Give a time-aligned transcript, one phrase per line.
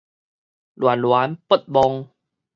[0.03, 0.07] 戀戀
[1.47, 2.09] 不忘